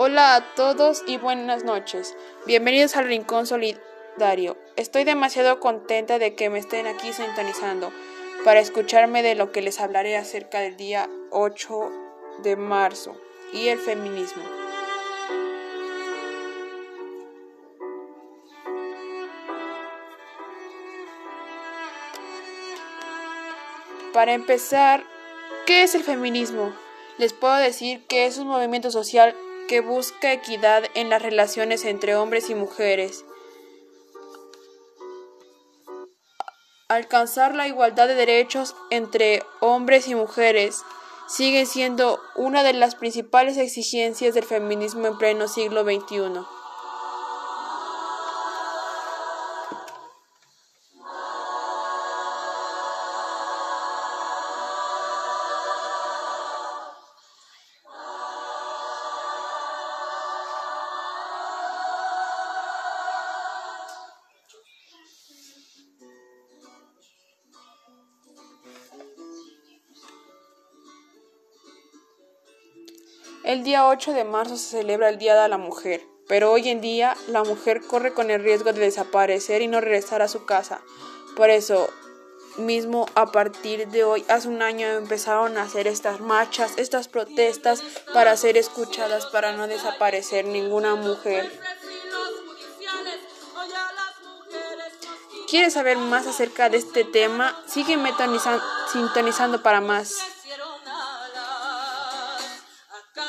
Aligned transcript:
Hola 0.00 0.36
a 0.36 0.54
todos 0.54 1.02
y 1.08 1.16
buenas 1.16 1.64
noches. 1.64 2.14
Bienvenidos 2.46 2.94
al 2.94 3.06
Rincón 3.06 3.48
Solidario. 3.48 4.56
Estoy 4.76 5.02
demasiado 5.02 5.58
contenta 5.58 6.20
de 6.20 6.36
que 6.36 6.50
me 6.50 6.60
estén 6.60 6.86
aquí 6.86 7.12
sintonizando 7.12 7.90
para 8.44 8.60
escucharme 8.60 9.24
de 9.24 9.34
lo 9.34 9.50
que 9.50 9.60
les 9.60 9.80
hablaré 9.80 10.16
acerca 10.16 10.60
del 10.60 10.76
día 10.76 11.10
8 11.32 11.90
de 12.44 12.54
marzo 12.54 13.16
y 13.52 13.66
el 13.66 13.80
feminismo. 13.80 14.44
Para 24.12 24.32
empezar, 24.32 25.02
¿qué 25.66 25.82
es 25.82 25.96
el 25.96 26.04
feminismo? 26.04 26.72
Les 27.18 27.32
puedo 27.32 27.56
decir 27.56 28.06
que 28.06 28.26
es 28.26 28.38
un 28.38 28.46
movimiento 28.46 28.92
social 28.92 29.34
que 29.68 29.80
busca 29.80 30.32
equidad 30.32 30.84
en 30.94 31.10
las 31.10 31.22
relaciones 31.22 31.84
entre 31.84 32.16
hombres 32.16 32.50
y 32.50 32.56
mujeres. 32.56 33.24
Alcanzar 36.88 37.54
la 37.54 37.68
igualdad 37.68 38.08
de 38.08 38.14
derechos 38.14 38.74
entre 38.90 39.42
hombres 39.60 40.08
y 40.08 40.14
mujeres 40.14 40.82
sigue 41.28 41.66
siendo 41.66 42.18
una 42.34 42.62
de 42.62 42.72
las 42.72 42.94
principales 42.94 43.58
exigencias 43.58 44.34
del 44.34 44.44
feminismo 44.44 45.06
en 45.06 45.18
pleno 45.18 45.46
siglo 45.46 45.84
XXI. 45.84 46.57
El 73.48 73.64
día 73.64 73.88
8 73.88 74.12
de 74.12 74.24
marzo 74.24 74.58
se 74.58 74.76
celebra 74.76 75.08
el 75.08 75.16
Día 75.16 75.34
de 75.40 75.48
la 75.48 75.56
Mujer, 75.56 76.06
pero 76.26 76.52
hoy 76.52 76.68
en 76.68 76.82
día 76.82 77.16
la 77.28 77.44
mujer 77.44 77.80
corre 77.80 78.12
con 78.12 78.30
el 78.30 78.42
riesgo 78.42 78.74
de 78.74 78.80
desaparecer 78.80 79.62
y 79.62 79.68
no 79.68 79.80
regresar 79.80 80.20
a 80.20 80.28
su 80.28 80.44
casa. 80.44 80.82
Por 81.34 81.48
eso 81.48 81.88
mismo, 82.58 83.06
a 83.14 83.32
partir 83.32 83.88
de 83.88 84.04
hoy, 84.04 84.22
hace 84.28 84.48
un 84.48 84.60
año 84.60 84.86
empezaron 84.88 85.56
a 85.56 85.62
hacer 85.62 85.86
estas 85.86 86.20
marchas, 86.20 86.74
estas 86.76 87.08
protestas 87.08 87.82
para 88.12 88.36
ser 88.36 88.58
escuchadas, 88.58 89.24
para 89.24 89.52
no 89.52 89.66
desaparecer 89.66 90.44
ninguna 90.44 90.94
mujer. 90.94 91.50
¿Quieres 95.48 95.72
saber 95.72 95.96
más 95.96 96.26
acerca 96.26 96.68
de 96.68 96.76
este 96.76 97.02
tema? 97.02 97.58
Sígueme 97.66 98.12
sintonizando 98.92 99.62
para 99.62 99.80
más. 99.80 100.37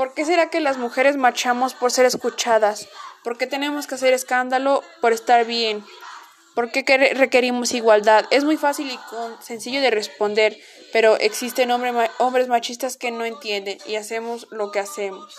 ¿Por 0.00 0.14
qué 0.14 0.24
será 0.24 0.48
que 0.48 0.60
las 0.60 0.78
mujeres 0.78 1.18
marchamos 1.18 1.74
por 1.74 1.92
ser 1.92 2.06
escuchadas? 2.06 2.88
¿Por 3.22 3.36
qué 3.36 3.46
tenemos 3.46 3.86
que 3.86 3.96
hacer 3.96 4.14
escándalo 4.14 4.82
por 5.02 5.12
estar 5.12 5.44
bien? 5.44 5.84
¿Por 6.54 6.72
qué 6.72 6.82
requerimos 7.14 7.74
igualdad? 7.74 8.24
Es 8.30 8.44
muy 8.44 8.56
fácil 8.56 8.90
y 8.90 8.98
sencillo 9.42 9.82
de 9.82 9.90
responder, 9.90 10.56
pero 10.90 11.18
existen 11.18 11.70
hombres 11.70 12.48
machistas 12.48 12.96
que 12.96 13.10
no 13.10 13.26
entienden 13.26 13.76
y 13.84 13.96
hacemos 13.96 14.46
lo 14.50 14.70
que 14.70 14.78
hacemos. 14.78 15.36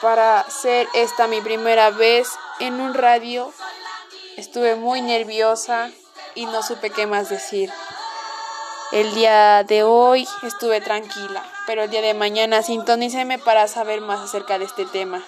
Para 0.00 0.44
ser 0.50 0.88
esta 0.94 1.26
mi 1.26 1.40
primera 1.40 1.90
vez 1.90 2.28
en 2.60 2.80
un 2.80 2.94
radio. 2.94 3.52
Estuve 4.36 4.76
muy 4.76 5.00
nerviosa 5.00 5.90
y 6.34 6.46
no 6.46 6.62
supe 6.62 6.90
qué 6.90 7.06
más 7.06 7.28
decir. 7.28 7.70
El 8.92 9.14
día 9.14 9.64
de 9.64 9.82
hoy 9.82 10.28
estuve 10.42 10.80
tranquila, 10.80 11.42
pero 11.66 11.84
el 11.84 11.90
día 11.90 12.02
de 12.02 12.14
mañana 12.14 12.62
sintoníceme 12.62 13.38
para 13.38 13.66
saber 13.66 14.00
más 14.00 14.20
acerca 14.20 14.58
de 14.58 14.64
este 14.66 14.86
tema. 14.86 15.24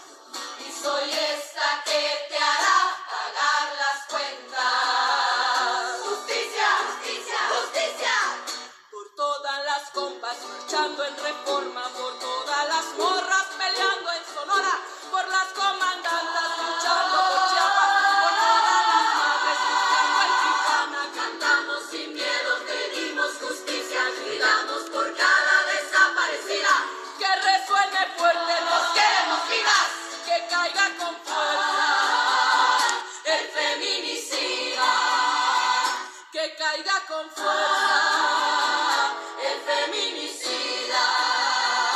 Com 36.86 37.28
come. 37.34 37.87